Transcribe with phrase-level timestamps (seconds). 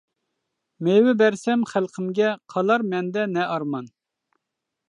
[0.87, 3.93] مېۋە بەرسەم خەلقىمگە، قالار مەندە نە ئارمان؟!